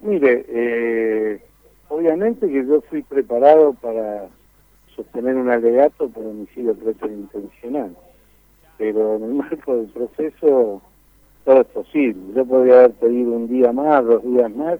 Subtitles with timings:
[0.00, 1.42] Mire, eh,
[1.88, 4.28] obviamente que yo fui preparado para
[4.94, 7.96] sostener un alegato por homicidio intencional,
[8.76, 10.80] pero en el marco del proceso
[11.44, 12.34] todo es posible.
[12.34, 14.78] Yo podría haber pedido un día más, dos días más,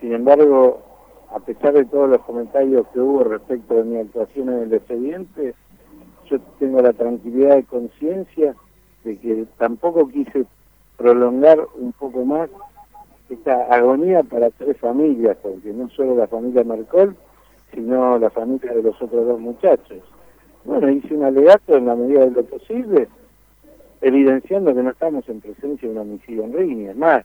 [0.00, 0.82] sin embargo,
[1.30, 5.54] a pesar de todos los comentarios que hubo respecto de mi actuación en el expediente,
[6.30, 8.54] yo tengo la tranquilidad de conciencia
[9.02, 10.44] de que tampoco quise
[10.96, 12.48] prolongar un poco más
[13.30, 17.16] esta agonía para tres familias, porque no solo la familia Marcol,
[17.72, 19.98] sino la familia de los otros dos muchachos.
[20.64, 23.08] Bueno, hice un alegato en la medida de lo posible,
[24.00, 26.90] evidenciando que no estamos en presencia de un homicidio en línea.
[26.92, 27.24] Es más,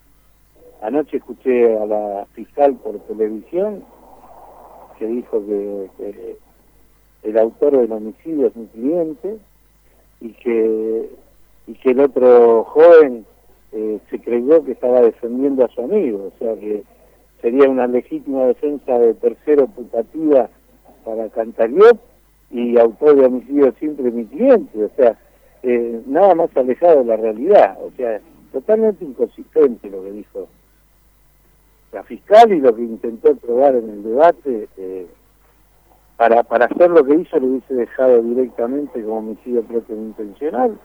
[0.81, 3.83] anoche escuché a la fiscal por televisión
[4.97, 6.37] que dijo que, que
[7.23, 9.37] el autor del homicidio es mi cliente
[10.21, 11.09] y que,
[11.67, 13.25] y que el otro joven
[13.71, 16.83] eh, se creyó que estaba defendiendo a su amigo, o sea que
[17.41, 20.49] sería una legítima defensa de tercero putativa
[21.05, 21.97] para Cantariop
[22.51, 25.17] y autor de homicidio siempre mi cliente, o sea,
[25.63, 28.19] eh, nada más alejado de la realidad, o sea,
[28.51, 30.47] totalmente inconsistente lo que dijo
[31.91, 34.67] la fiscal y lo que intentó probar en el debate.
[34.77, 35.07] Eh,
[36.17, 40.77] para, para hacer lo que hizo, le hubiese dejado directamente como homicidio propio intencional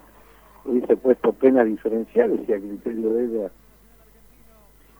[0.64, 3.50] hubiese puesto penas diferenciales y a criterio de ella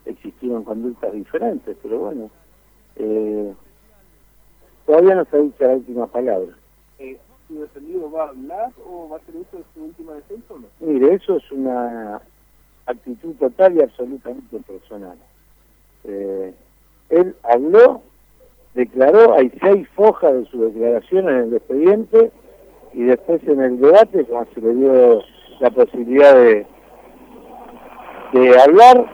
[0.07, 2.31] existieron conductas diferentes, pero bueno,
[2.97, 3.53] eh,
[4.87, 6.53] todavía no se ha dicho la última palabra.
[6.98, 10.55] Eh, ¿Su defendido va a hablar o va a ser eso de su última defensa
[10.55, 10.67] o no?
[10.81, 12.20] Mire, eso es una
[12.87, 15.17] actitud total y absolutamente personal.
[16.05, 16.55] Eh,
[17.11, 18.03] él habló,
[18.75, 22.31] declaró, hay seis fojas de su declaración en el expediente
[22.92, 25.23] y después en el debate, como se le dio
[25.61, 26.67] la posibilidad de,
[28.33, 29.07] de hablar.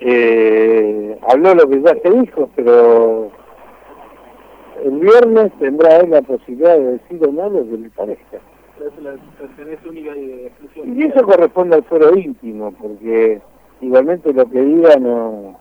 [0.00, 3.30] Eh, habló lo que ya se dijo, pero
[4.82, 8.38] el viernes tendrá él la posibilidad de decir o no lo que le parezca.
[10.84, 13.42] Y eso corresponde al foro íntimo, porque
[13.82, 15.58] igualmente lo que diga no,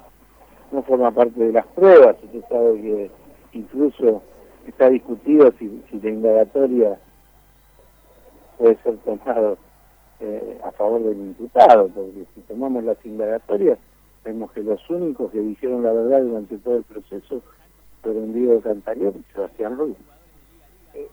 [0.72, 2.16] no forma parte de las pruebas.
[2.24, 3.12] Usted sabe que
[3.52, 4.22] incluso
[4.68, 6.98] está discutido si, si la indagatoria
[8.60, 9.58] puede ser tomado
[10.20, 13.80] eh, a favor del imputado, porque si tomamos las indagatorias,
[14.26, 17.42] vemos que los únicos que dijeron la verdad durante todo el proceso
[18.04, 19.96] fueron Diego Cantarión y Sebastián Ruiz.
[20.94, 21.08] Eh,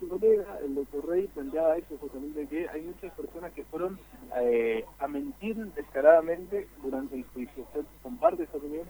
[0.00, 3.98] su colega, el doctor Rey, planteaba eso justamente, que hay muchas personas que fueron
[4.40, 7.62] eh, a mentir descaradamente durante el juicio.
[7.62, 8.86] ¿Usted comparte esa opinión?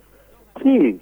[0.62, 1.00] Sí.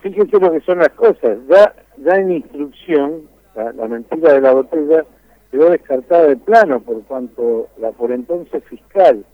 [0.00, 1.38] Fíjese lo que son las cosas.
[1.48, 3.22] Ya, ya en instrucción,
[3.54, 5.04] la mentira de la botella
[5.50, 9.24] quedó descartada de plano por cuanto la por entonces fiscal,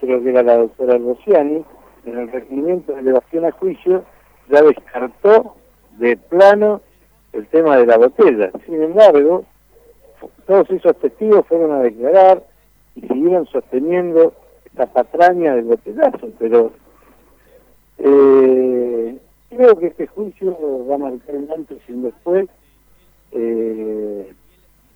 [0.00, 1.64] creo que era la doctora Rociani,
[2.04, 4.04] en el requerimiento de elevación a juicio,
[4.50, 5.54] ya descartó
[5.98, 6.80] de plano
[7.32, 8.50] el tema de la botella.
[8.66, 9.44] Sin embargo,
[10.46, 12.42] todos esos testigos fueron a declarar
[12.96, 14.34] y siguieron sosteniendo
[14.64, 16.72] esta patraña del botellazo, pero
[17.98, 19.18] eh,
[19.50, 20.56] creo que este juicio
[20.88, 22.48] va a marcar un antes y un después
[23.32, 24.32] eh,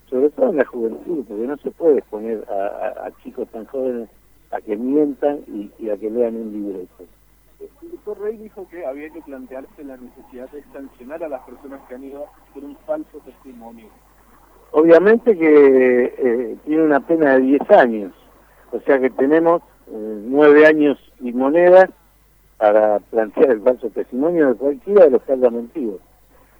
[0.09, 4.09] sobre todo en la juventud, porque no se puede exponer a, chicos tan jóvenes
[4.51, 7.05] a que mientan y, a que lean un libreto.
[7.83, 11.81] El doctor Rey dijo que había que plantearse la necesidad de sancionar a las personas
[11.89, 13.87] que han ido por un falso testimonio.
[14.73, 18.13] Obviamente que eh, tiene una pena de 10 años,
[18.73, 21.89] o sea que tenemos eh, nueve años y monedas
[22.59, 25.99] para plantear el falso testimonio de cualquiera de los que haya mentido.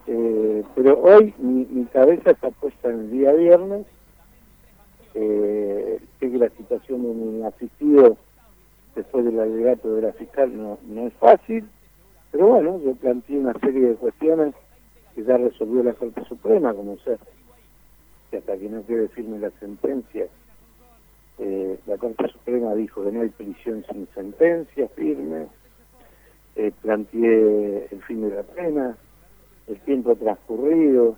[0.07, 3.87] Eh, pero hoy mi, cabeza está puesta en el día viernes.
[5.15, 8.19] Eh, sé que la situación de mi asistido
[8.95, 11.67] después del alegato de la fiscal no, no es fácil,
[12.31, 14.55] pero bueno, yo planteé una serie de cuestiones
[15.15, 17.19] que ya resolvió la Corte Suprema, como ser
[18.31, 20.27] que hasta que no quede firme la sentencia,
[21.39, 25.47] eh, la Corte Suprema dijo que no hay prisión sin sentencia firme,
[26.57, 28.99] eh, planteé el fin de la pena,
[29.69, 31.17] el tiempo transcurrido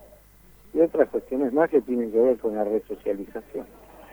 [0.75, 3.67] y otras cuestiones más que tienen que ver con la resocialización.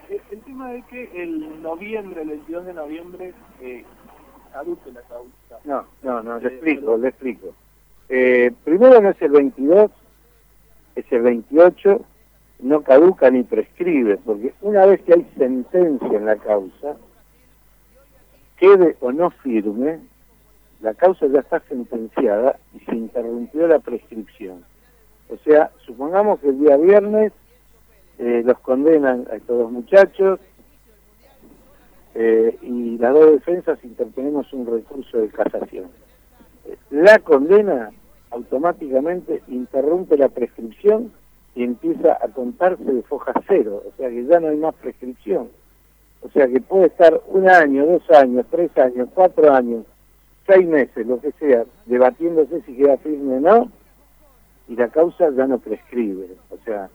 [0.09, 3.83] El, tema es que el noviembre, el 22 de noviembre, eh,
[4.53, 5.59] la causa.
[5.65, 7.53] No, no, no, le eh, explico, le explico.
[8.07, 9.91] Eh, primero no es el 22,
[10.95, 12.05] es el 28,
[12.59, 16.97] no caduca ni prescribe, porque una vez que hay sentencia en la causa,
[18.57, 19.99] quede o no firme,
[20.85, 24.63] la causa ya está sentenciada y se interrumpió la prescripción.
[25.29, 27.33] O sea, supongamos que el día viernes
[28.19, 30.39] eh, los condenan a estos dos muchachos,
[32.13, 35.87] eh, y las dos defensas interponemos un recurso de casación.
[36.91, 37.89] La condena
[38.29, 41.11] automáticamente interrumpe la prescripción
[41.55, 45.49] y empieza a contarse de foja cero, o sea que ya no hay más prescripción.
[46.21, 49.83] O sea que puede estar un año, dos años, tres años, cuatro años,
[50.45, 53.71] seis meses, lo que sea, debatiéndose si queda firme o no,
[54.67, 56.27] y la causa ya no prescribe.
[56.49, 56.89] O sea,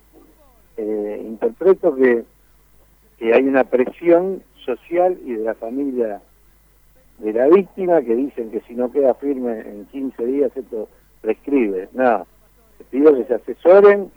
[0.76, 2.24] eh, interpreto que,
[3.18, 6.20] que hay una presión social y de la familia
[7.18, 10.88] de la víctima que dicen que si no queda firme en 15 días esto
[11.20, 11.88] prescribe.
[11.92, 12.26] No,
[12.78, 14.10] les pido que se asesoren,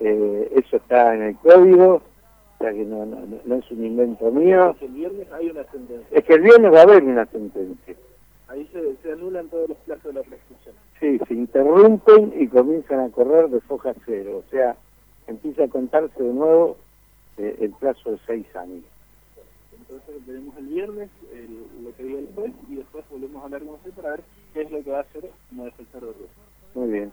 [0.00, 4.70] eh, eso está en el código, o sea que no, no, es un invento mío.
[4.70, 6.06] Es que el viernes hay una sentencia.
[6.10, 7.94] Es que el viernes va a haber una sentencia.
[8.48, 10.74] Ahí se, se anulan todos los plazos de la prescripción.
[11.00, 14.76] Sí, se interrumpen y comienzan a correr de foja cero, o sea,
[15.26, 16.76] empieza a contarse de nuevo
[17.38, 18.84] eh, el plazo de seis años.
[19.78, 21.10] Entonces veremos el viernes
[21.82, 24.20] lo que diga el juez y después volvemos a hablar con usted para ver
[24.52, 26.26] qué es lo que va a hacer como defensor de Rusia.
[26.74, 27.12] Muy bien.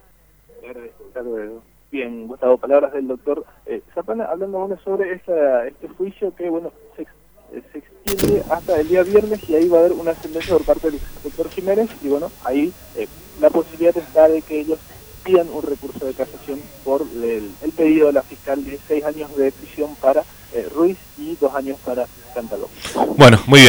[0.61, 1.03] Le agradezco.
[1.07, 1.61] Hasta luego.
[1.91, 6.71] Bien, Gustavo, palabras del doctor eh, Zapana, hablando bueno sobre esta, este juicio que, bueno,
[6.95, 10.57] se, eh, se, extiende hasta el día viernes y ahí va a haber una sentencia
[10.57, 10.99] por parte del
[11.35, 13.07] doctor Jiménez y, bueno, ahí eh,
[13.41, 14.79] la posibilidad está de que ellos
[15.23, 19.35] pidan un recurso de casación por el, el pedido de la fiscal de seis años
[19.35, 22.67] de prisión para eh, Ruiz y dos años para Cantaló.
[23.15, 23.61] Bueno, muy bien.